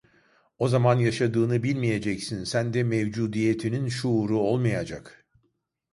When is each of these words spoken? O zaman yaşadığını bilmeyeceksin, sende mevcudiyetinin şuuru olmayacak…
O 0.59 0.67
zaman 0.67 0.99
yaşadığını 0.99 1.63
bilmeyeceksin, 1.63 2.43
sende 2.43 2.83
mevcudiyetinin 2.83 3.87
şuuru 3.87 4.39
olmayacak… 4.39 5.25